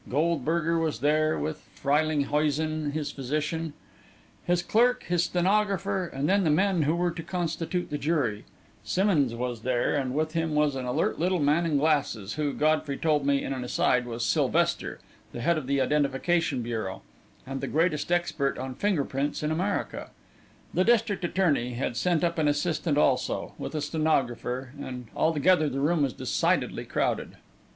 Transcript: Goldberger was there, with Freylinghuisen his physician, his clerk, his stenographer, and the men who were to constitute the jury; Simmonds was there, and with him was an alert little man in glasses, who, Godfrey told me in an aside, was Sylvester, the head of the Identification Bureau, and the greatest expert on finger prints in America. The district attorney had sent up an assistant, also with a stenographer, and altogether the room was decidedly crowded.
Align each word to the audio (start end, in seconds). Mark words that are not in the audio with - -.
Goldberger 0.09 0.79
was 0.79 1.01
there, 1.01 1.37
with 1.37 1.61
Freylinghuisen 1.75 2.91
his 2.91 3.11
physician, 3.11 3.73
his 4.43 4.63
clerk, 4.63 5.03
his 5.03 5.25
stenographer, 5.25 6.07
and 6.07 6.27
the 6.27 6.49
men 6.49 6.81
who 6.81 6.95
were 6.95 7.11
to 7.11 7.21
constitute 7.21 7.91
the 7.91 7.99
jury; 7.99 8.43
Simmonds 8.83 9.35
was 9.35 9.61
there, 9.61 9.95
and 9.95 10.15
with 10.15 10.31
him 10.31 10.55
was 10.55 10.73
an 10.75 10.85
alert 10.85 11.19
little 11.19 11.39
man 11.39 11.67
in 11.67 11.77
glasses, 11.77 12.33
who, 12.33 12.51
Godfrey 12.51 12.97
told 12.97 13.27
me 13.27 13.43
in 13.43 13.53
an 13.53 13.63
aside, 13.63 14.07
was 14.07 14.25
Sylvester, 14.25 14.97
the 15.33 15.41
head 15.41 15.55
of 15.59 15.67
the 15.67 15.79
Identification 15.79 16.63
Bureau, 16.63 17.03
and 17.45 17.61
the 17.61 17.67
greatest 17.67 18.11
expert 18.11 18.57
on 18.57 18.73
finger 18.73 19.05
prints 19.05 19.43
in 19.43 19.51
America. 19.51 20.09
The 20.73 20.83
district 20.83 21.23
attorney 21.23 21.75
had 21.75 21.95
sent 21.95 22.23
up 22.23 22.39
an 22.39 22.47
assistant, 22.47 22.97
also 22.97 23.53
with 23.59 23.75
a 23.75 23.81
stenographer, 23.81 24.73
and 24.81 25.09
altogether 25.15 25.69
the 25.69 25.79
room 25.79 26.01
was 26.01 26.13
decidedly 26.13 26.85
crowded. 26.85 27.35